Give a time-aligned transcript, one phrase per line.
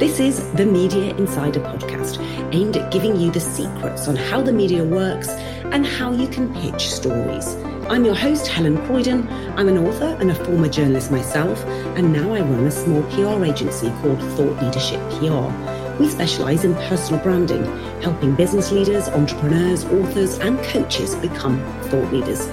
[0.00, 2.18] This is the Media Insider podcast,
[2.52, 6.52] aimed at giving you the secrets on how the media works and how you can
[6.52, 7.54] pitch stories.
[7.88, 9.28] I'm your host, Helen Croydon.
[9.56, 11.64] I'm an author and a former journalist myself,
[11.96, 16.02] and now I run a small PR agency called Thought Leadership PR.
[16.02, 17.64] We specialize in personal branding,
[18.02, 22.48] helping business leaders, entrepreneurs, authors, and coaches become thought leaders.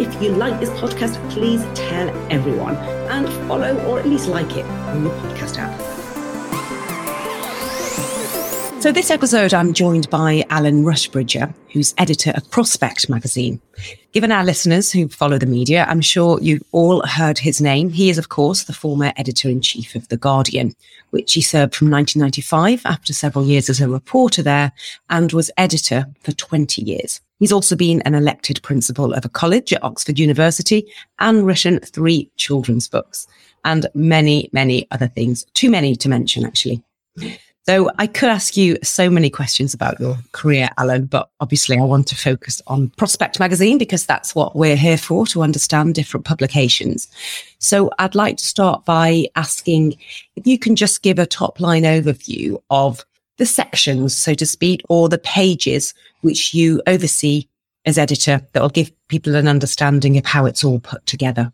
[0.00, 4.64] If you like this podcast, please tell everyone and follow or at least like it
[4.64, 5.85] on your podcast app.
[8.78, 13.60] So, this episode, I'm joined by Alan Rusbridger, who's editor of Prospect magazine.
[14.12, 17.88] Given our listeners who follow the media, I'm sure you've all heard his name.
[17.88, 20.74] He is, of course, the former editor in chief of The Guardian,
[21.10, 24.72] which he served from 1995 after several years as a reporter there
[25.08, 27.20] and was editor for 20 years.
[27.38, 30.86] He's also been an elected principal of a college at Oxford University
[31.18, 33.26] and written three children's books
[33.64, 35.44] and many, many other things.
[35.54, 36.82] Too many to mention, actually.
[37.68, 41.82] So I could ask you so many questions about your career, Alan, but obviously I
[41.82, 46.24] want to focus on Prospect magazine because that's what we're here for to understand different
[46.24, 47.08] publications.
[47.58, 49.96] So I'd like to start by asking
[50.36, 53.04] if you can just give a top line overview of
[53.36, 57.48] the sections, so to speak, or the pages which you oversee
[57.84, 61.52] as editor that will give people an understanding of how it's all put together.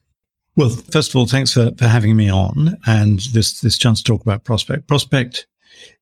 [0.56, 4.12] Well, first of all, thanks for, for having me on and this, this chance to
[4.12, 4.87] talk about Prospect.
[4.87, 5.47] Prospect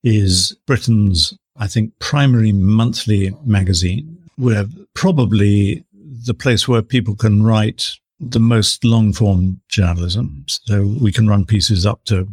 [0.02, 4.18] is Britain's, I think, primary monthly magazine.
[4.38, 5.84] We're probably
[6.26, 10.44] the place where people can write the most long form journalism.
[10.48, 12.28] So we can run pieces up to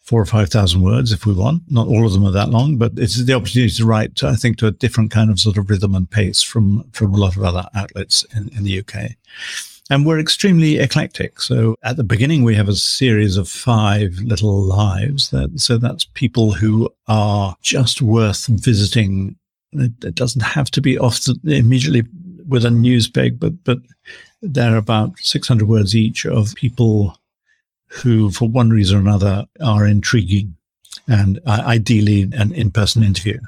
[0.00, 1.62] four or 5,000 words if we want.
[1.68, 4.58] Not all of them are that long, but it's the opportunity to write, I think,
[4.58, 7.44] to a different kind of sort of rhythm and pace from, from a lot of
[7.44, 9.12] other outlets in, in the UK.
[9.90, 11.40] And we're extremely eclectic.
[11.40, 15.30] So at the beginning, we have a series of five little lives.
[15.30, 19.36] That, so that's people who are just worth visiting.
[19.72, 22.04] It, it doesn't have to be off the, immediately
[22.46, 23.78] with a news peg, but, but
[24.40, 27.18] they're about 600 words each of people
[27.88, 30.56] who, for one reason or another, are intriguing
[31.08, 33.38] and uh, ideally an in-person interview.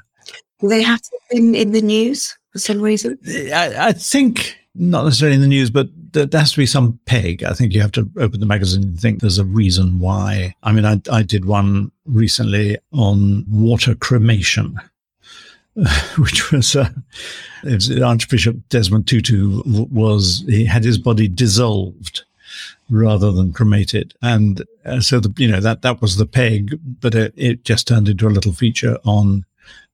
[0.61, 3.17] they have to have been in the news for some reason?
[3.27, 7.43] I, I think not necessarily in the news, but there, has to be some peg.
[7.43, 10.55] I think you have to open the magazine and think there's a reason why.
[10.63, 14.79] I mean, I, I did one recently on water cremation.
[16.17, 16.89] which was, uh,
[17.65, 22.23] was Archbishop Desmond Tutu was he had his body dissolved
[22.89, 27.13] rather than cremated, and uh, so the you know that that was the peg, but
[27.13, 29.43] it, it just turned into a little feature on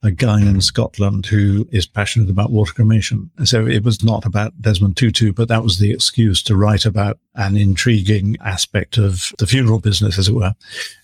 [0.04, 3.30] a guy in Scotland who is passionate about water cremation.
[3.44, 7.20] So it was not about Desmond Tutu, but that was the excuse to write about
[7.36, 10.54] an intriguing aspect of the funeral business, as it were.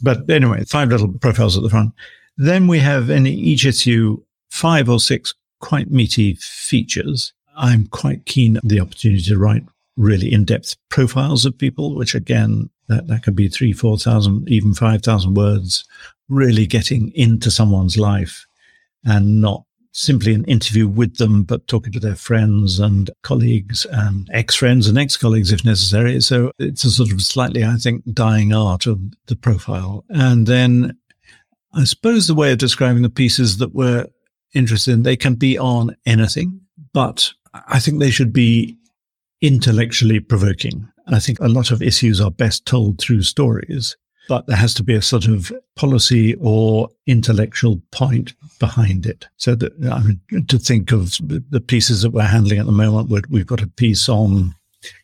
[0.01, 1.93] But anyway, five little profiles at the front.
[2.37, 7.33] Then we have in each issue five or six quite meaty features.
[7.55, 9.63] I'm quite keen on the opportunity to write
[9.95, 15.33] really in-depth profiles of people, which again, that, that could be three, 4,000, even 5,000
[15.33, 15.85] words,
[16.29, 18.46] really getting into someone's life
[19.07, 19.63] and not
[19.93, 24.97] simply an interview with them, but talking to their friends and colleagues and ex-friends and
[24.97, 26.21] ex-colleagues if necessary.
[26.21, 30.05] So it's a sort of slightly, I think, dying art of the profile.
[30.09, 30.95] And then
[31.73, 34.05] I suppose the way of describing the pieces that we're
[34.53, 36.61] interested in, they can be on anything,
[36.93, 37.31] but
[37.67, 38.77] I think they should be
[39.41, 40.87] intellectually provoking.
[41.07, 43.95] I think a lot of issues are best told through stories
[44.27, 49.27] but there has to be a sort of policy or intellectual point behind it.
[49.37, 53.09] So that I mean, to think of the pieces that we're handling at the moment,
[53.29, 54.55] we've got a piece on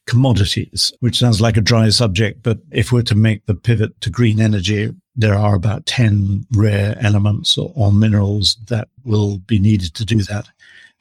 [0.06, 4.10] commodities, which sounds like a dry subject, but if we're to make the pivot to
[4.10, 9.94] green energy, there are about 10 rare elements or, or minerals that will be needed
[9.96, 10.48] to do that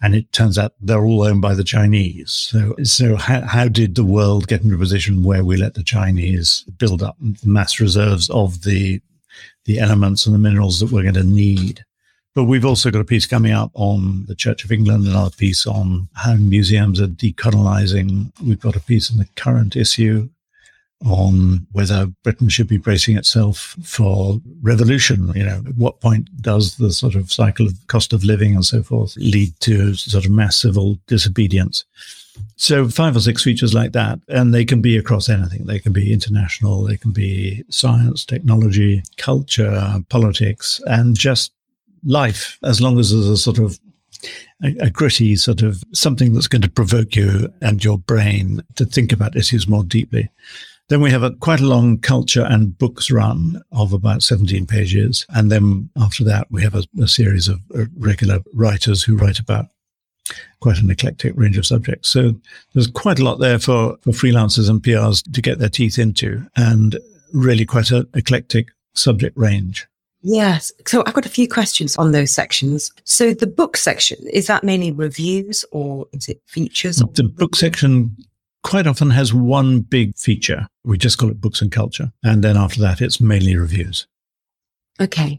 [0.03, 2.33] and it turns out they're all owned by the Chinese.
[2.33, 5.85] So, so how, how did the world get into a position where we let the
[5.85, 9.01] Chinese build up mass reserves of the
[9.65, 11.85] the elements and the minerals that we're going to need?
[12.35, 15.67] But we've also got a piece coming up on the Church of England, another piece
[15.67, 18.33] on how museums are decolonizing.
[18.43, 20.31] We've got a piece in the current issue
[21.05, 25.33] on whether Britain should be bracing itself for revolution.
[25.35, 28.65] You know, at what point does the sort of cycle of cost of living and
[28.65, 31.85] so forth lead to sort of mass civil disobedience?
[32.57, 35.67] So five or six features like that, and they can be across anything.
[35.67, 41.53] They can be international, they can be science, technology, culture, politics, and just
[42.05, 43.79] life, as long as there's a sort of
[44.63, 48.85] a, a, gritty sort of something that's going to provoke you and your brain to
[48.85, 50.31] think about issues more deeply
[50.93, 55.25] Then we have a quite a long culture and books run of about 17 pages.
[55.31, 59.39] And then after that, we have a, a series of uh, regular writers who write
[59.39, 59.69] about
[60.61, 62.11] quite an eclectic range of subjects.
[62.11, 62.35] So
[62.75, 66.47] there's quite a lot there for, for freelancers and PRs to get their teeth into
[66.57, 66.99] and
[67.33, 69.87] really quite an eclectic subject range.
[70.21, 70.73] Yes.
[70.87, 72.93] So I've got a few questions on those sections.
[73.05, 76.99] So the book section, is that mainly reviews or is it features?
[76.99, 78.15] The book section
[78.63, 80.69] quite often has one big feature.
[80.85, 82.13] We just call it books and culture.
[82.23, 84.07] And then after that, it's mainly reviews.
[85.01, 85.39] Okay.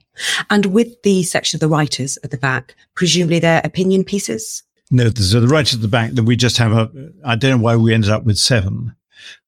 [0.50, 4.64] And with the section of the writers at the back, presumably they're opinion pieces?
[4.92, 6.92] No, so the writers at the back that we just have a,
[7.26, 8.96] I don't know why we ended up with seven,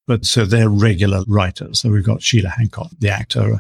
[0.08, 1.80] but so they're regular writers.
[1.80, 3.60] So we've got Sheila Hancock, the actor,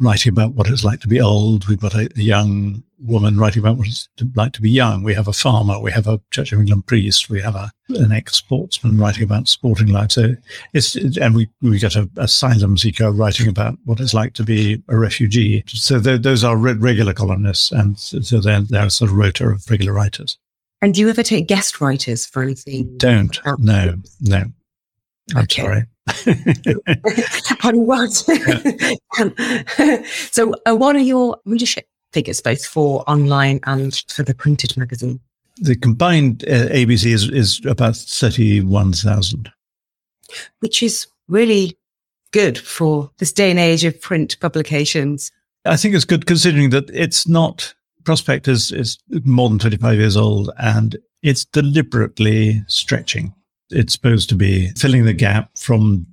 [0.00, 1.68] writing about what it's like to be old.
[1.68, 5.02] We've got a, a, young woman writing about what it's like to be young.
[5.02, 5.78] We have a farmer.
[5.78, 7.30] We have a Church of England priest.
[7.30, 10.12] We have a, an ex-sportsman writing about sporting life.
[10.12, 10.34] So
[10.72, 14.82] it's, and we, we get a asylum seeker writing about what it's like to be
[14.88, 15.64] a refugee.
[15.66, 17.70] So those are re- regular columnists.
[17.72, 20.38] And so they're, they're a sort of rota of regular writers.
[20.80, 22.96] And do you ever take guest writers for anything?
[22.98, 23.40] Don't.
[23.46, 23.56] Oh.
[23.58, 24.44] No, no.
[25.34, 25.62] I'm okay.
[25.62, 25.86] sorry.
[27.64, 28.12] on what?
[30.30, 35.20] so, uh, what are your readership figures, both for online and for the printed magazine?
[35.56, 39.50] The combined uh, ABC is, is about 31,000.
[40.60, 41.76] Which is really
[42.32, 45.30] good for this day and age of print publications.
[45.64, 47.74] I think it's good considering that it's not
[48.04, 53.32] Prospect is, is more than 25 years old and it's deliberately stretching.
[53.72, 56.06] It's supposed to be filling the gap from,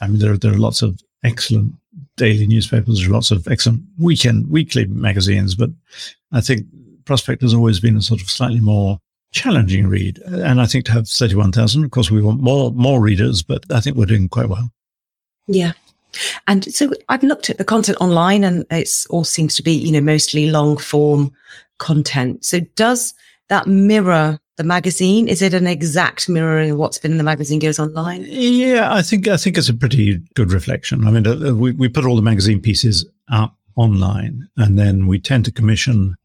[0.00, 1.74] I mean, there, there are lots of excellent
[2.16, 5.70] daily newspapers, there are lots of excellent weekend, weekly magazines, but
[6.32, 6.66] I think
[7.04, 8.98] Prospect has always been a sort of slightly more
[9.32, 10.18] challenging read.
[10.26, 13.80] And I think to have 31,000, of course, we want more, more readers, but I
[13.80, 14.70] think we're doing quite well.
[15.46, 15.72] Yeah.
[16.46, 19.92] And so I've looked at the content online and it's all seems to be, you
[19.92, 21.32] know, mostly long form
[21.78, 22.44] content.
[22.44, 23.14] So does
[23.48, 25.28] that mirror the magazine?
[25.28, 28.24] Is it an exact mirroring of what's been in the magazine goes online?
[28.28, 31.06] Yeah, I think I think it's a pretty good reflection.
[31.06, 35.44] I mean, we we put all the magazine pieces up online, and then we tend
[35.44, 36.16] to commission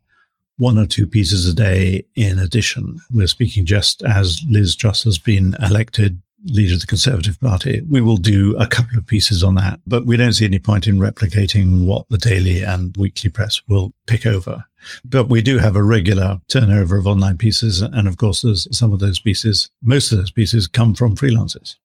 [0.58, 3.00] one or two pieces a day in addition.
[3.12, 8.02] We're speaking just as Liz Truss has been elected leader of the Conservative Party, we
[8.02, 9.80] will do a couple of pieces on that.
[9.86, 13.94] But we don't see any point in replicating what the daily and weekly press will
[14.08, 14.66] pick over.
[15.06, 17.82] But we do have a regular turnover of online pieces.
[17.82, 21.76] And of course, there's some of those pieces, most of those pieces come from freelancers.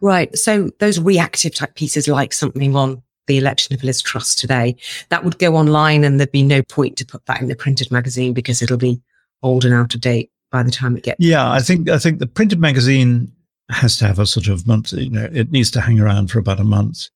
[0.00, 0.36] Right.
[0.36, 4.76] So those reactive type pieces, like something on the election of Liz Truss today,
[5.10, 7.90] that would go online and there'd be no point to put that in the printed
[7.90, 9.00] magazine because it'll be
[9.42, 11.20] old and out of date by the time it gets.
[11.20, 13.32] Yeah, I think I think the printed magazine
[13.70, 16.38] has to have a sort of month, you know, it needs to hang around for
[16.38, 17.08] about a month.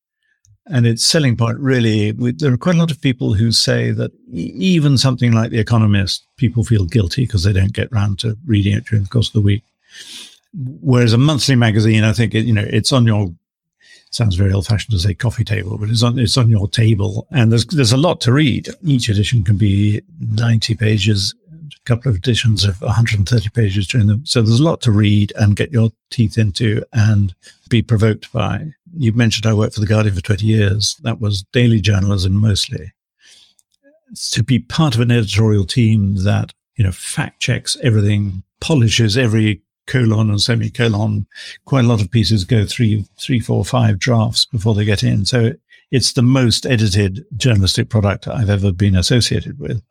[0.67, 3.91] And its selling point really, we, there are quite a lot of people who say
[3.91, 8.37] that even something like The Economist, people feel guilty because they don't get round to
[8.47, 9.65] reading it during the course of the week.
[10.55, 13.33] Whereas a monthly magazine, I think, it, you know, it's on your,
[14.11, 17.27] sounds very old fashioned to say coffee table, but it's on, it's on your table
[17.33, 18.69] and there's, there's a lot to read.
[18.85, 21.35] Each edition can be 90 pages
[21.75, 24.25] a couple of editions of 130 pages during them.
[24.25, 27.35] So there's a lot to read and get your teeth into and
[27.69, 28.73] be provoked by.
[28.95, 30.97] You mentioned I worked for The Guardian for 20 years.
[31.03, 32.93] That was daily journalism mostly.
[34.33, 39.63] To be part of an editorial team that, you know, fact checks everything, polishes every
[39.87, 41.27] colon and semicolon.
[41.65, 45.25] Quite a lot of pieces go three, three, four, five drafts before they get in.
[45.25, 45.53] So
[45.91, 49.83] it's the most edited journalistic product I've ever been associated with.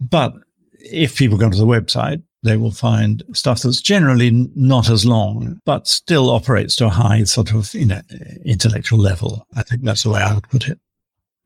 [0.00, 0.34] But
[0.74, 5.60] if people go to the website, they will find stuff that's generally not as long,
[5.64, 8.00] but still operates to a high sort of you know
[8.44, 9.46] intellectual level.
[9.54, 10.78] I think that's the way I would put it.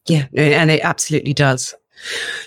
[0.06, 1.74] Yeah, and it absolutely does.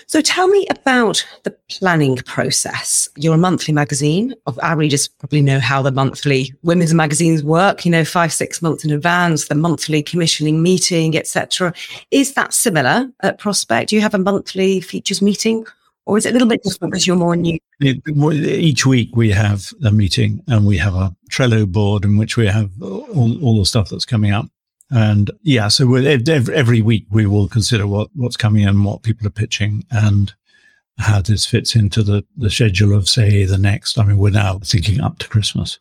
[0.06, 3.08] So tell me about the planning process.
[3.16, 4.34] You're a monthly magazine.
[4.62, 8.84] Our readers probably know how the monthly women's magazines work, you know, five, six months
[8.84, 11.72] in advance, the monthly commissioning meeting, etc.
[12.10, 13.90] Is that similar at Prospect?
[13.90, 15.64] Do you have a monthly features meeting
[16.06, 17.58] or is it a little bit different because you're more new?
[17.80, 22.36] It, each week we have a meeting and we have a Trello board in which
[22.36, 24.46] we have all, all the stuff that's coming up.
[24.90, 29.30] And yeah, so every week we will consider what, what's coming in, what people are
[29.30, 30.32] pitching, and
[30.98, 33.98] how this fits into the, the schedule of, say, the next.
[33.98, 35.78] I mean, we're now thinking up to Christmas.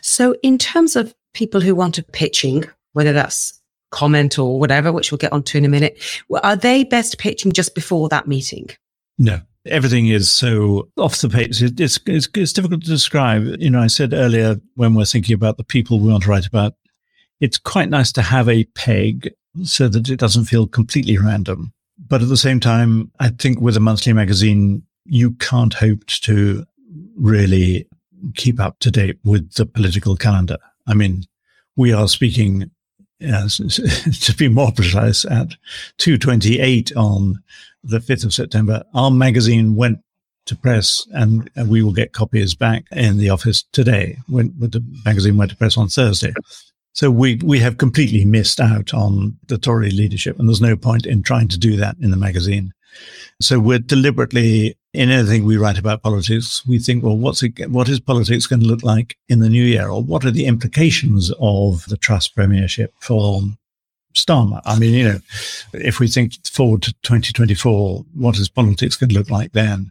[0.00, 3.60] So, in terms of people who want to pitching, whether that's
[3.92, 5.96] comment or whatever, which we'll get onto in a minute,
[6.42, 8.68] are they best pitching just before that meeting?
[9.18, 9.40] No.
[9.64, 11.62] Everything is so off the pace.
[11.62, 13.44] It's, it's, it's difficult to describe.
[13.60, 16.46] You know, I said earlier when we're thinking about the people we want to write
[16.46, 16.74] about,
[17.38, 19.32] it's quite nice to have a peg
[19.62, 21.72] so that it doesn't feel completely random.
[21.96, 26.64] But at the same time, I think with a monthly magazine, you can't hope to
[27.16, 27.86] really
[28.34, 30.58] keep up to date with the political calendar.
[30.86, 31.24] I mean,
[31.76, 32.70] we are speaking,
[34.20, 35.48] to be more precise, at
[35.98, 37.42] 228 on
[37.82, 38.84] the 5th of September.
[38.94, 39.98] Our magazine went
[40.46, 44.84] to press and we will get copies back in the office today when, when the
[45.04, 46.32] magazine went to press on Thursday.
[46.94, 51.06] So we, we have completely missed out on the Tory leadership and there's no point
[51.06, 52.72] in trying to do that in the magazine.
[53.40, 57.88] So we're deliberately in anything we write about politics, we think, well, what's it, what
[57.88, 59.88] is politics going to look like in the new year?
[59.88, 63.40] Or what are the implications of the Truss premiership for
[64.14, 64.60] Starmer?
[64.66, 65.18] I mean, you know,
[65.72, 69.90] if we think forward to 2024, what is politics going to look like then?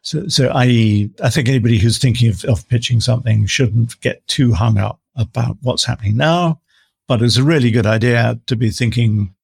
[0.00, 4.54] So, so I, I think anybody who's thinking of, of pitching something shouldn't get too
[4.54, 6.58] hung up about what's happening now,
[7.06, 9.34] but it's a really good idea to be thinking,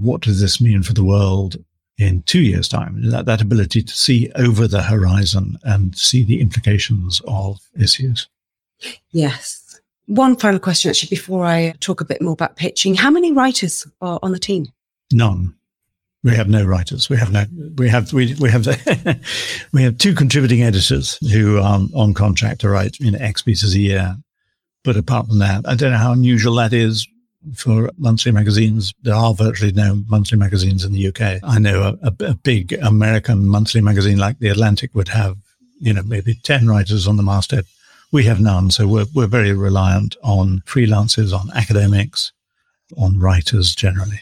[0.00, 1.56] what does this mean for the world
[1.98, 3.10] in two years' time.
[3.10, 8.28] That, that ability to see over the horizon and see the implications of issues.
[9.12, 9.80] Yes.
[10.06, 12.94] One final question, actually, before I talk a bit more about pitching.
[12.94, 14.66] How many writers are on the team?
[15.12, 15.54] None.
[16.22, 17.10] We have no writers.
[17.10, 17.44] We have no.
[17.76, 18.66] We have we we have
[19.72, 23.78] we have two contributing editors who are on contract to write in X pieces a
[23.78, 24.16] year.
[24.84, 27.06] But apart from that, I don't know how unusual that is
[27.54, 28.94] for monthly magazines.
[29.02, 31.40] There are virtually no monthly magazines in the UK.
[31.42, 35.36] I know a, a, big American monthly magazine like The Atlantic would have,
[35.80, 37.64] you know, maybe 10 writers on the masthead.
[38.12, 38.70] We have none.
[38.70, 42.32] So we're, we're very reliant on freelancers, on academics,
[42.96, 44.20] on writers generally.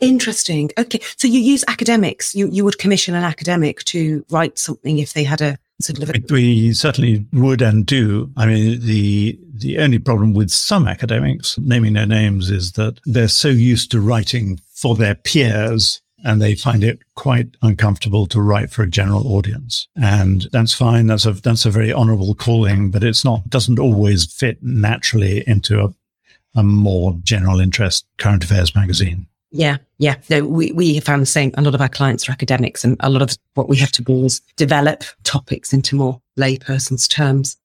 [0.00, 0.70] Interesting.
[0.78, 1.00] Okay.
[1.16, 2.34] So you use academics.
[2.34, 5.58] You, you would commission an academic to write something if they had a
[6.30, 8.30] A- we certainly would and do.
[8.36, 13.28] I mean, the, the only problem with some academics, naming their names, is that they're
[13.28, 18.70] so used to writing for their peers and they find it quite uncomfortable to write
[18.70, 19.86] for a general audience.
[19.94, 21.06] And that's fine.
[21.06, 25.80] That's a, that's a very honorable calling, but it's not, doesn't always fit naturally into
[25.84, 25.94] a,
[26.54, 29.26] a more general interest current affairs magazine.
[29.50, 30.16] Yeah, yeah.
[30.28, 31.52] No, we, we found the same.
[31.56, 34.02] A lot of our clients are academics, and a lot of what we have to
[34.02, 37.56] do is develop topics into more layperson's terms.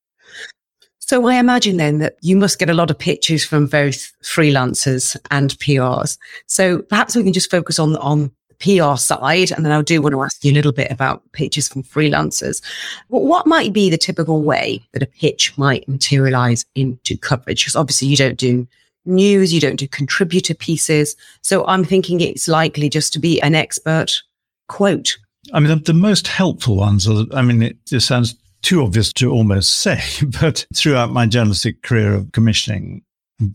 [0.99, 5.17] So I imagine then that you must get a lot of pitches from both freelancers
[5.29, 6.17] and PRs.
[6.47, 10.01] So perhaps we can just focus on on the PR side, and then I do
[10.01, 12.61] want to ask you a little bit about pitches from freelancers.
[13.09, 17.63] What might be the typical way that a pitch might materialize into coverage?
[17.63, 18.67] Because obviously you don't do
[19.05, 21.15] news, you don't do contributor pieces.
[21.41, 24.21] So I'm thinking it's likely just to be an expert
[24.67, 25.17] quote.
[25.53, 29.11] I mean, the, the most helpful ones are, I mean, it just sounds too obvious
[29.13, 30.01] to almost say,
[30.41, 33.03] but throughout my journalistic career of commissioning,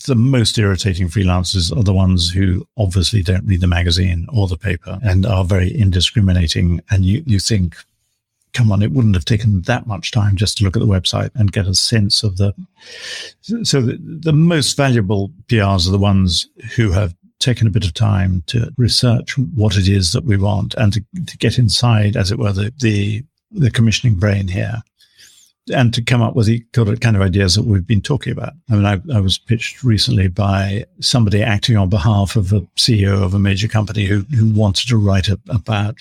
[0.06, 4.56] the most irritating freelancers are the ones who obviously don't read the magazine or the
[4.56, 6.80] paper and are very indiscriminating.
[6.90, 7.76] And you, you think,
[8.56, 11.30] come on, it wouldn't have taken that much time just to look at the website
[11.34, 12.54] and get a sense of the.
[13.62, 17.92] So the, the most valuable PRs are the ones who have taken a bit of
[17.92, 22.32] time to research what it is that we want and to, to get inside, as
[22.32, 24.82] it were, the, the, the commissioning brain here
[25.74, 26.64] and to come up with the
[27.00, 28.52] kind of ideas that we've been talking about.
[28.70, 33.20] I mean, I, I, was pitched recently by somebody acting on behalf of a CEO
[33.20, 35.96] of a major company who, who wanted to write a, about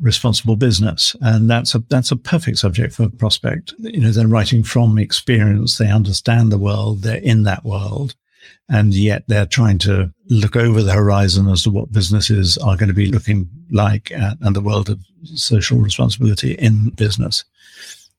[0.00, 1.14] responsible business.
[1.20, 3.74] And that's a, that's a perfect subject for a prospect.
[3.78, 5.78] You know, they're writing from experience.
[5.78, 7.02] They understand the world.
[7.02, 8.14] They're in that world.
[8.68, 12.88] And yet they're trying to look over the horizon as to what businesses are going
[12.88, 15.00] to be looking like at, and the world of
[15.34, 17.44] social responsibility in business.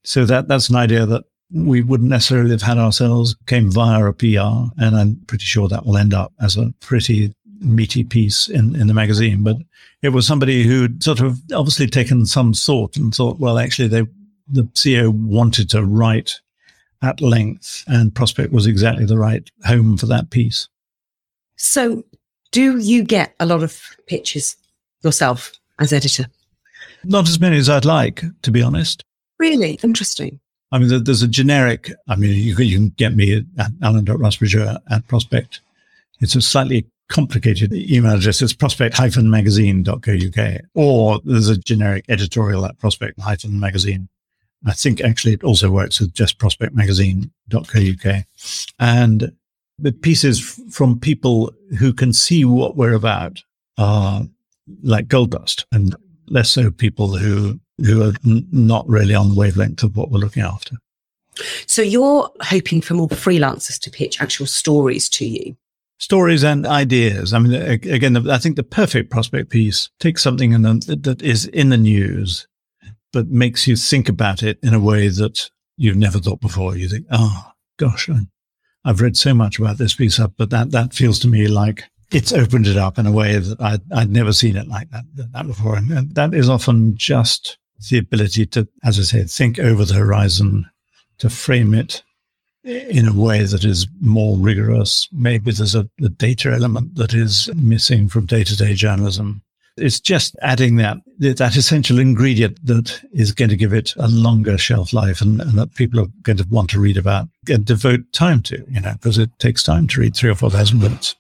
[0.03, 4.13] So that, that's an idea that we wouldn't necessarily have had ourselves came via a
[4.13, 4.72] PR.
[4.82, 8.88] And I'm pretty sure that will end up as a pretty meaty piece in, in
[8.88, 9.58] the magazine, but
[10.02, 14.04] it was somebody who'd sort of obviously taken some thought and thought, well, actually, they,
[14.48, 16.40] the CEO wanted to write
[17.02, 20.68] at length, and Prospect was exactly the right home for that piece.
[21.58, 22.04] So,
[22.52, 24.56] do you get a lot of pitches
[25.04, 26.28] yourself as editor?
[27.04, 29.04] Not as many as I'd like, to be honest.
[29.40, 30.40] Really interesting.
[30.72, 31.92] I mean, there's a generic.
[32.08, 35.62] I mean, you can, you can get me at alan.rusbridger at Prospect.
[36.22, 38.42] It's a slightly complicated email address.
[38.42, 44.10] It's prospect-magazine.co.uk, or there's a generic editorial at prospect-magazine.
[44.66, 48.26] I think actually it also works with just prospectmagazine.co.uk.
[48.80, 49.32] And
[49.78, 50.40] the pieces
[50.72, 53.44] from people who can see what we're about
[53.78, 54.24] are
[54.82, 55.96] like gold dust and
[56.28, 60.18] less so people who, who are n- not really on the wavelength of what we're
[60.18, 60.78] looking after.
[61.68, 65.58] So you're hoping for more freelancers to pitch actual stories to you?
[65.98, 67.34] Stories and ideas.
[67.34, 71.46] I mean, again, I think the perfect prospect piece takes something in the, that is
[71.48, 72.48] in the news,
[73.14, 76.75] but makes you think about it in a way that you've never thought before.
[76.75, 78.10] You think, oh gosh,
[78.84, 81.86] I've read so much about this piece up, but that that feels to me like
[82.12, 85.06] it's opened it up in a way that I'd, I'd never seen it like that,
[85.16, 85.75] that before.
[85.75, 87.58] And that is often just
[87.90, 90.70] the ability to, as I say, think over the horizon,
[91.18, 92.04] to frame it
[92.66, 95.08] in a way that is more rigorous.
[95.12, 99.44] Maybe there's a, a data element that is missing from day to day journalism.
[99.78, 104.58] It's just adding that that essential ingredient that is going to give it a longer
[104.58, 108.02] shelf life and, and that people are going to want to read about and devote
[108.14, 111.16] time to, you know, because it takes time to read three or four thousand words.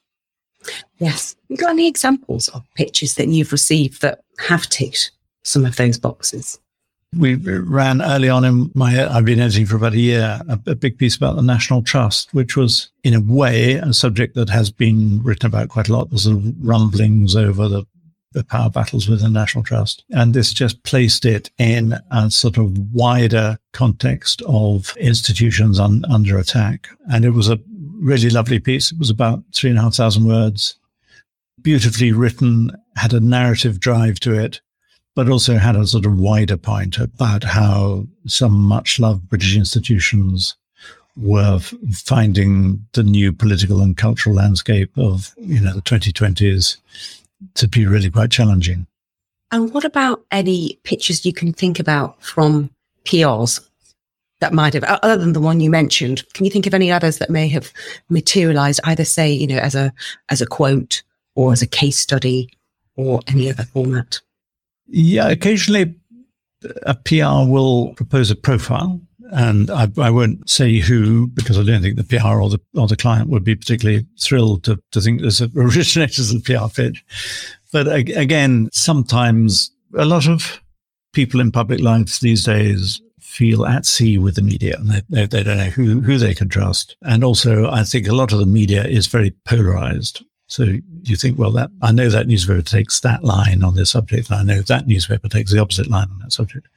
[0.97, 1.35] Yes.
[1.49, 5.11] You got any examples of pitches that you've received that have ticked
[5.43, 6.59] some of those boxes?
[7.17, 10.75] We ran early on in my, I've been editing for about a year, a, a,
[10.75, 14.69] big piece about the National Trust, which was in a way a subject that has
[14.69, 16.09] been written about quite a lot.
[16.09, 17.85] There's sort of rumblings over the,
[18.33, 20.03] the power battles within the National Trust.
[20.11, 26.37] And this just placed it in a sort of wider context of institutions un, under
[26.37, 26.89] attack.
[27.11, 27.59] And it was a
[27.97, 28.91] really lovely piece.
[28.91, 30.77] It was about three and a half thousand words,
[31.61, 34.59] beautifully written, had a narrative drive to it
[35.15, 40.55] but also had a sort of wider point about how some much loved British institutions
[41.17, 46.77] were f- finding the new political and cultural landscape of you know the 2020s
[47.53, 48.85] to be really quite challenging.
[49.51, 52.69] And what about any pictures you can think about from
[53.05, 53.65] PRs
[54.41, 56.23] that might have, other than the one you mentioned?
[56.33, 57.71] Can you think of any others that may have
[58.09, 59.93] materialized, either say you know as a
[60.29, 61.03] as a quote
[61.35, 62.49] or as a case study
[62.97, 64.19] or any other format?
[64.87, 65.95] Yeah, occasionally
[66.63, 68.99] uh, a PR will propose a profile,
[69.31, 72.87] and I, I, won't say who because I don't think the PR or the or
[72.87, 77.03] the client would be particularly thrilled to to think this originates as a PR pitch.
[77.71, 80.61] But again, sometimes a lot of
[81.13, 85.43] people in public life these days feel at sea with the media and they, they,
[85.43, 86.95] don't know who, who they can trust.
[87.01, 90.23] And also, I think a lot of the media is very polarized.
[90.47, 90.63] So
[91.03, 94.39] you think, well, that I know that newspaper takes that line on this subject, and
[94.39, 96.67] I know that newspaper takes the opposite line on that subject.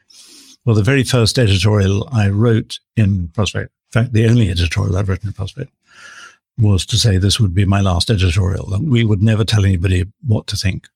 [0.65, 5.09] Well, the very first editorial I wrote in Prospect, in fact, the only editorial I've
[5.09, 5.71] written in Prospect,
[6.59, 10.05] was to say this would be my last editorial, that we would never tell anybody
[10.27, 10.89] what to think.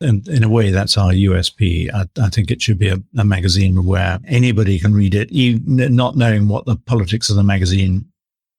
[0.00, 1.88] And in a way, that's our USP.
[1.94, 5.94] I, I think it should be a, a, magazine where anybody can read it, even
[5.94, 8.06] not knowing what the politics of the magazine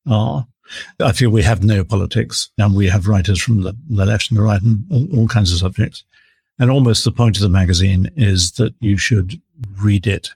[0.10, 0.48] are
[0.99, 4.38] I feel we have no politics and we have writers from the, the left and
[4.38, 6.04] the right and all, all kinds of subjects.
[6.60, 9.41] And almost the point of the magazine is that you should
[9.82, 10.30] read it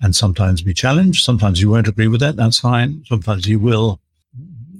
[0.00, 1.24] and sometimes be challenged.
[1.24, 2.36] Sometimes you won't agree with it.
[2.36, 3.04] That's fine.
[3.06, 4.00] Sometimes you will.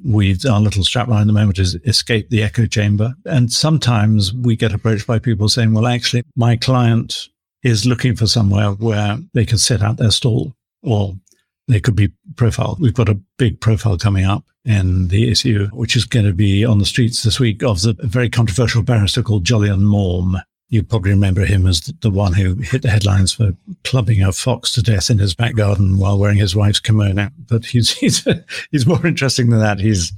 [0.04, 3.14] We, our little strapline at the moment is escape the echo chamber.
[3.24, 7.28] And sometimes we get approached by people saying, well, actually, my client
[7.62, 11.14] is looking for somewhere where they can set out their stall or
[11.68, 12.80] they could be profiled.
[12.80, 16.64] We've got a big profile coming up in the issue, which is going to be
[16.64, 20.40] on the streets this week of the very controversial barrister called Jolyon Maugham.
[20.68, 23.52] You probably remember him as the one who hit the headlines for
[23.84, 27.28] clubbing a fox to death in his back garden while wearing his wife's kimono.
[27.48, 28.26] But he's he's
[28.70, 29.80] he's more interesting than that.
[29.80, 30.12] He's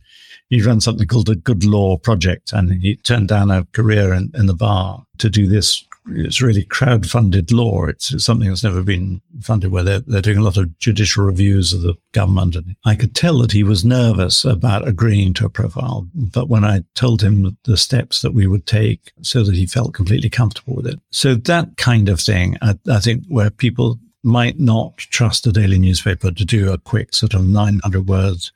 [0.51, 4.31] he runs something called the Good Law Project, and he turned down a career in,
[4.35, 7.87] in the bar to do this it's really crowd-funded law.
[7.87, 11.73] It's, something that's never been funded where they're, they're doing a lot of judicial reviews
[11.73, 12.57] of the government.
[12.57, 16.07] And I could tell that he was nervous about agreeing to a profile.
[16.15, 19.95] But when I told him the steps that we would take so that he felt
[19.95, 21.01] completely comfortable with it.
[21.11, 25.79] So that kind of thing, I, I think where people might not trust a daily
[25.79, 28.53] newspaper to do a quick sort of 900 words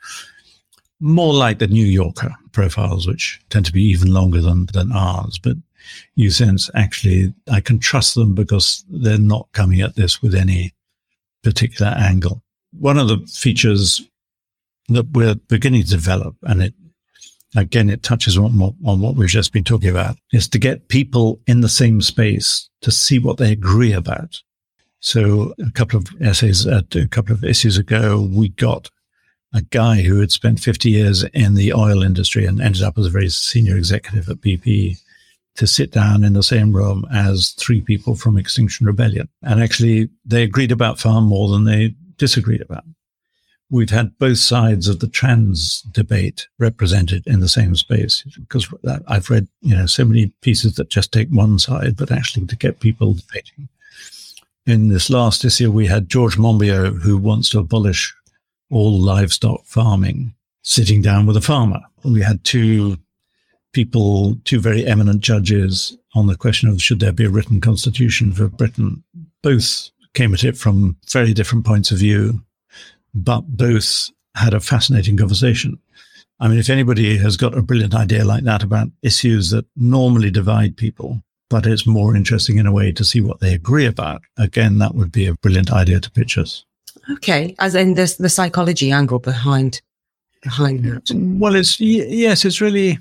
[1.00, 5.38] more like the New Yorker profiles, which tend to be even longer than, than ours.
[5.38, 5.56] But
[6.14, 10.72] you sense actually I can trust them because they're not coming at this with any
[11.42, 12.42] particular angle.
[12.72, 14.02] One of the features
[14.88, 16.74] that we're beginning to develop, and it
[17.56, 20.88] again it touches on what, on what we've just been talking about, is to get
[20.88, 24.40] people in the same space to see what they agree about.
[25.00, 28.90] So a couple of essays, uh, a couple of issues ago, we got
[29.54, 33.06] a guy who had spent 50 years in the oil industry and ended up as
[33.06, 35.00] a very senior executive at BP
[35.58, 39.28] to sit down in the same room as three people from Extinction Rebellion.
[39.42, 42.84] And actually, they agreed about far more than they disagreed about.
[43.68, 48.72] We've had both sides of the trans debate represented in the same space because
[49.08, 52.56] I've read, you know, so many pieces that just take one side, but actually to
[52.56, 53.68] get people debating.
[54.64, 58.14] In this last issue, we had George Monbiot, who wants to abolish
[58.70, 61.80] all livestock farming, sitting down with a farmer.
[62.04, 62.98] We had two
[63.72, 68.32] people, two very eminent judges on the question of should there be a written constitution
[68.32, 69.02] for Britain,
[69.42, 72.40] both came at it from very different points of view,
[73.14, 75.78] but both had a fascinating conversation.
[76.40, 80.30] I mean, if anybody has got a brilliant idea like that about issues that normally
[80.30, 84.22] divide people, but it's more interesting in a way to see what they agree about,
[84.36, 86.64] again, that would be a brilliant idea to pitch us.
[87.10, 89.80] Okay, as in this the psychology angle behind
[90.42, 91.10] behind that.
[91.12, 92.98] Well, it's yes, it's really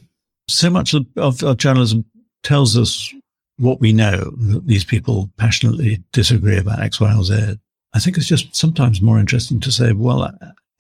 [0.48, 2.06] so much of, of, journalism
[2.44, 3.14] tells us
[3.58, 7.58] what we know that these people passionately disagree about X, Y, or Z.
[7.94, 10.32] I think it's just sometimes more interesting to say, well,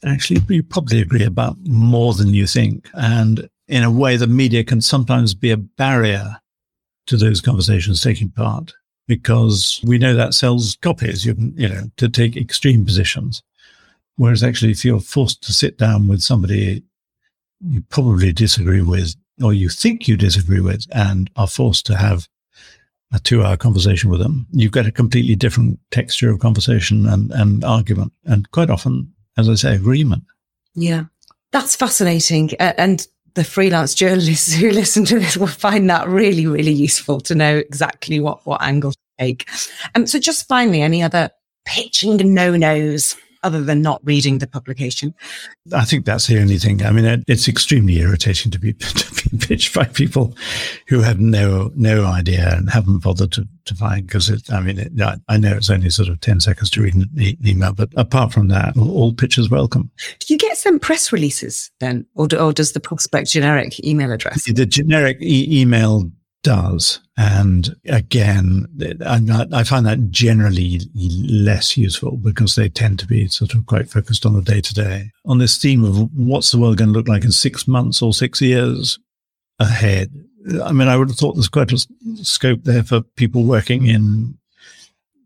[0.05, 2.89] actually, you probably agree about more than you think.
[2.93, 6.37] And in a way, the media can sometimes be a barrier
[7.07, 8.73] to those conversations taking part
[9.07, 13.41] because we know that sells copies, you, you know, to take extreme positions.
[14.17, 16.83] Whereas actually, if you're forced to sit down with somebody
[17.61, 22.27] you probably disagree with, or you think you disagree with, and are forced to have
[23.13, 27.31] a two hour conversation with them, you get a completely different texture of conversation and,
[27.31, 28.11] and argument.
[28.25, 30.23] And quite often, as I say, agreement.
[30.75, 31.05] Yeah.
[31.51, 32.53] That's fascinating.
[32.59, 37.35] And the freelance journalists who listen to this will find that really, really useful to
[37.35, 39.47] know exactly what, what angle to take.
[39.95, 41.29] Um, so just finally, any other
[41.65, 45.13] pitching no-nos other than not reading the publication?
[45.73, 46.83] I think that's the only thing.
[46.83, 50.35] I mean, it, it's extremely irritating to be, to be pitched by people
[50.87, 54.51] who have no no idea and haven't bothered to, to find because it.
[54.51, 54.91] I mean, it,
[55.27, 58.31] I know it's only sort of 10 seconds to read an, e- email, but apart
[58.31, 59.91] from that, all, all pitches welcome.
[60.19, 64.11] Do you get some press releases then, or, do, or does the prospect generic email
[64.11, 64.45] address?
[64.45, 66.11] The generic e- email
[66.43, 66.99] does.
[67.17, 73.53] And again, not, i find that generally less useful because they tend to be sort
[73.53, 75.11] of quite focused on the day to day.
[75.25, 78.13] On this theme of what's the world going to look like in six months or
[78.13, 78.99] six years
[79.59, 80.11] ahead,
[80.63, 81.87] I mean, I would have thought there's quite a
[82.23, 84.37] scope there for people working in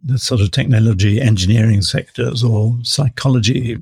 [0.04, 3.78] the sort of technology engineering sectors or psychology,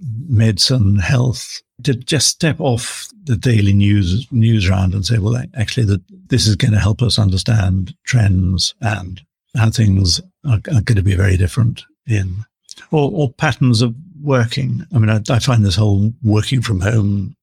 [0.00, 5.86] medicine, health, to just step off the daily news news round and say, well, actually,
[5.86, 9.20] that this is going to help us understand trends and
[9.56, 12.44] how things are, are going to be very different in
[12.90, 14.86] or, or patterns of working.
[14.94, 17.34] I mean, I, I, find this whole working from home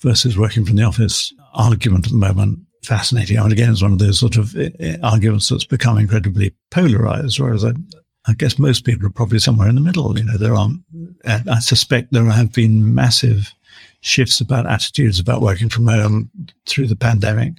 [0.00, 3.38] versus working from the office argument at the moment fascinating.
[3.38, 6.54] I mean, again, it's one of those sort of eh, eh, arguments that's become incredibly
[6.70, 7.72] polarized, whereas I,
[8.26, 10.16] I guess most people are probably somewhere in the middle.
[10.18, 10.70] You know, there are,
[11.26, 13.52] I suspect there have been massive
[14.00, 16.30] shifts about attitudes about working from home
[16.66, 17.54] through the pandemic.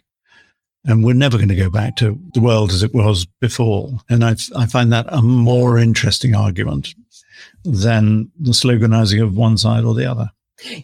[0.87, 3.97] And we're never going to go back to the world as it was before.
[4.09, 6.93] And I, I find that a more interesting argument
[7.63, 10.29] than the sloganizing of one side or the other.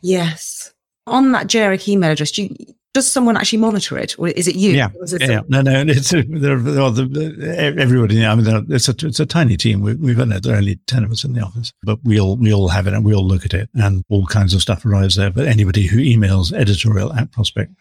[0.01, 0.73] Yes.
[1.05, 2.55] On that generic email address, you,
[2.93, 4.71] does someone actually monitor it, or is it you?
[4.71, 5.41] Yeah, it yeah.
[5.47, 5.83] No, no.
[5.87, 7.79] It's there.
[7.79, 8.25] everybody.
[8.25, 9.81] I mean, it's a it's a tiny team.
[9.81, 12.35] We, we've only there are only ten of us in the office, but we all
[12.35, 14.85] we all have it and we all look at it, and all kinds of stuff
[14.85, 15.31] arrives there.
[15.31, 17.71] But anybody who emails editorial at prospect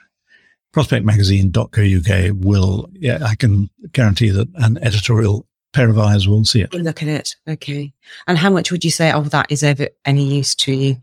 [0.74, 6.72] prospectmagazine.co.uk will, yeah, I can guarantee that an editorial pair of eyes will see it.
[6.74, 7.34] Look at it.
[7.48, 7.92] Okay.
[8.26, 10.96] And how much would you say of that is ever any use to you?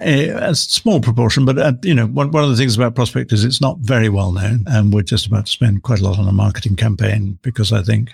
[0.00, 3.32] A, a, small proportion, but uh, you know, one, one of the things about Prospect
[3.32, 6.18] is it's not very well known, and we're just about to spend quite a lot
[6.18, 8.12] on a marketing campaign because I think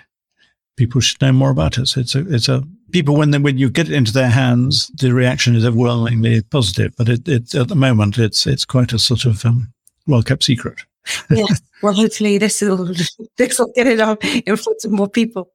[0.77, 1.87] people should know more about it.
[1.87, 4.87] So it's a, it's a people when they, when you get it into their hands,
[4.95, 8.99] the reaction is overwhelmingly positive, but it, it at the moment it's it's quite a
[8.99, 9.71] sort of um,
[10.07, 10.79] well kept secret.
[11.29, 11.61] yes.
[11.81, 12.93] Well, hopefully this will
[13.37, 15.51] this will get it out in front of more people.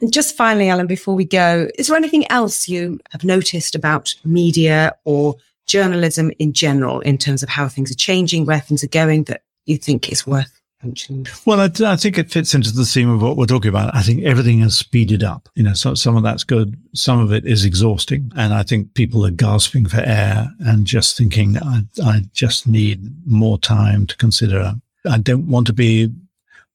[0.00, 4.12] And just finally, Alan, before we go, is there anything else you have noticed about
[4.24, 5.36] media or
[5.72, 9.42] journalism in general in terms of how things are changing, where things are going that
[9.64, 11.26] you think is worth mentioning?
[11.46, 13.94] Well, I, I, think it fits into the theme of what we're talking about.
[13.94, 15.48] I think everything has speeded up.
[15.54, 16.76] You know, so, some of that's good.
[16.94, 18.30] Some of it is exhausting.
[18.36, 23.00] And I think people are gasping for air and just thinking, I, I just need
[23.26, 24.74] more time to consider.
[25.08, 26.12] I don't want to be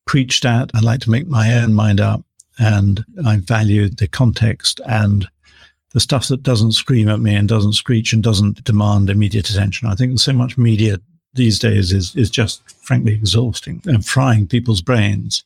[0.08, 0.72] preached at.
[0.74, 2.24] I like to make my own mind up.
[2.58, 5.30] And I value the context and
[5.98, 9.88] the stuff that doesn't scream at me and doesn't screech and doesn't demand immediate attention.
[9.88, 11.00] I think so much media
[11.34, 15.44] these days is is just frankly exhausting and frying people's brains.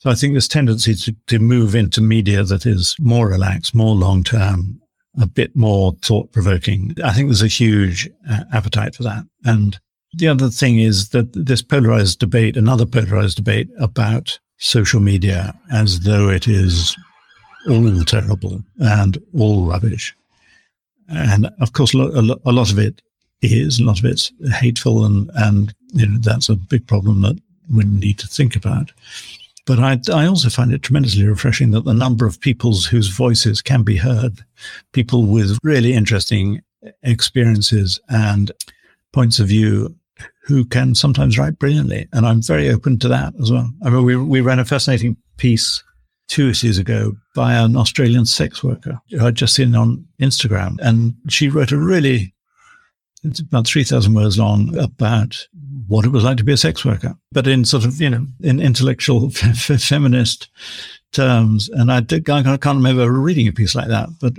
[0.00, 3.94] So I think this tendency to, to move into media that is more relaxed, more
[3.94, 4.80] long term,
[5.16, 6.96] a bit more thought provoking.
[7.04, 9.22] I think there's a huge uh, appetite for that.
[9.44, 9.78] And
[10.12, 16.00] the other thing is that this polarized debate, another polarized debate about social media as
[16.00, 16.96] though it is
[17.68, 20.14] all terrible and all rubbish.
[21.08, 23.02] And of course, a lot of it
[23.42, 23.78] is.
[23.78, 27.84] A lot of it's hateful, and and you know that's a big problem that we
[27.84, 28.90] need to think about.
[29.66, 33.62] But I, I also find it tremendously refreshing that the number of peoples whose voices
[33.62, 34.44] can be heard,
[34.92, 36.60] people with really interesting
[37.02, 38.52] experiences and
[39.12, 39.94] points of view
[40.42, 42.06] who can sometimes write brilliantly.
[42.12, 43.70] And I'm very open to that as well.
[43.82, 45.82] I mean, we, we ran a fascinating piece
[46.28, 50.78] two issues ago by an Australian sex worker I'd just seen on Instagram.
[50.80, 52.34] And she wrote a really,
[53.22, 55.46] it's about 3,000 words long about
[55.86, 58.26] what it was like to be a sex worker, but in sort of, you know,
[58.40, 60.48] in intellectual feminist
[61.12, 61.68] terms.
[61.68, 64.34] And I, did, I can't remember reading a piece like that, but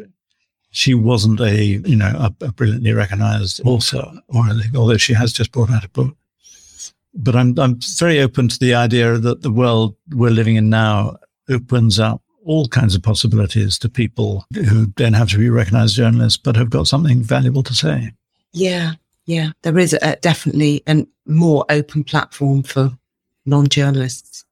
[0.71, 5.31] she wasn't a, you know, a, a brilliantly recognized author or anything, although she has
[5.31, 6.15] just brought out a book.
[7.13, 11.15] But I'm, I'm very open to the idea that the world we're living in now
[11.49, 16.37] opens up all kinds of possibilities to people who don't have to be recognized journalists,
[16.37, 18.11] but have got something valuable to say.
[18.53, 18.93] Yeah,
[19.25, 22.91] yeah, there is a, definitely a more open platform for
[23.45, 24.45] non-journalists.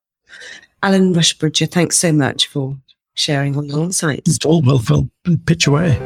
[0.82, 2.76] Alan Rusbridger, thanks so much for
[3.14, 4.36] sharing all your insights.
[4.36, 5.08] It's all well, well
[5.46, 5.98] pitch away.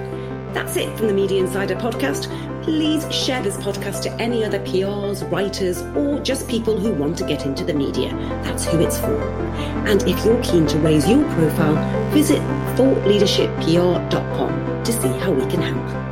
[0.53, 2.27] That's it from the Media Insider podcast.
[2.67, 7.25] Please share this podcast to any other PRs, writers, or just people who want to
[7.25, 8.09] get into the media.
[8.43, 9.23] That's who it's for.
[9.87, 11.77] And if you're keen to raise your profile,
[12.11, 12.41] visit
[12.75, 16.06] thoughtleadershippr.com to see how we can help.